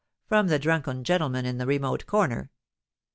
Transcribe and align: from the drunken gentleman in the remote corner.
from 0.27 0.47
the 0.47 0.57
drunken 0.57 1.03
gentleman 1.03 1.45
in 1.45 1.59
the 1.59 1.67
remote 1.67 2.07
corner. 2.07 2.49